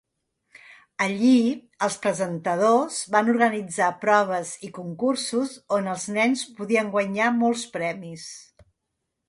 [1.07, 1.33] Allí
[1.87, 8.29] els presentadors van organitzar proves i concursos on els nens podien guanyar molts premis.